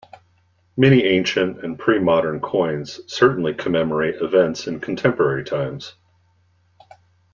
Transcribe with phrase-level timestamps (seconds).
[0.75, 5.93] Many ancient and pre-modern coins certainly commemorate events in contemporary times.